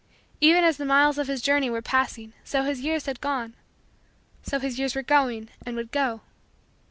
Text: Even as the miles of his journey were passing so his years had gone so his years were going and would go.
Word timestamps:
Even 0.39 0.63
as 0.63 0.77
the 0.77 0.83
miles 0.83 1.19
of 1.19 1.27
his 1.27 1.43
journey 1.43 1.69
were 1.69 1.79
passing 1.83 2.33
so 2.43 2.63
his 2.63 2.81
years 2.81 3.05
had 3.05 3.21
gone 3.21 3.53
so 4.41 4.57
his 4.57 4.79
years 4.79 4.95
were 4.95 5.03
going 5.03 5.49
and 5.63 5.75
would 5.75 5.91
go. 5.91 6.21